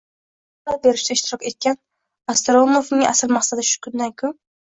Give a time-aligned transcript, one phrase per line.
[0.69, 1.77] ruxsat berishda ishtirok etgan
[2.35, 4.37] Ostroumofning asl maqsadi kundan kun